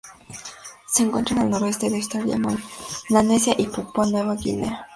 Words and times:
Se 0.87 1.03
encuentra 1.03 1.39
al 1.41 1.51
noroeste 1.51 1.91
de 1.91 1.97
Australia, 1.97 2.35
Melanesia 3.07 3.53
y 3.55 3.67
Papúa 3.67 4.07
Nueva 4.07 4.33
Guinea. 4.33 4.87